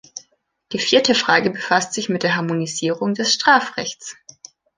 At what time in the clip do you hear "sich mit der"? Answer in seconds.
1.93-2.35